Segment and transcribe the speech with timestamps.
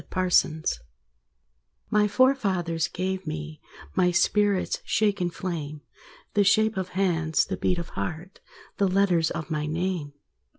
[0.09, 0.65] Driftwood
[1.91, 3.61] My forefathers gave me
[3.93, 5.81] My spirit's shaken flame,
[6.33, 8.39] The shape of hands, the beat of heart,
[8.77, 10.13] The letters of my name.